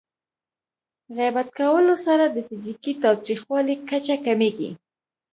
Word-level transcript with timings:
غیبت 1.17 1.47
کولو 1.59 1.95
سره 2.05 2.23
د 2.27 2.37
فزیکي 2.47 2.93
تاوتریخوالي 3.03 3.75
کچه 3.89 4.15
کمېږي. 4.25 4.69